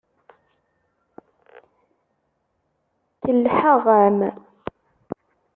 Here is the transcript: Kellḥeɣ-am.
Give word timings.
Kellḥeɣ-am. 3.23 4.19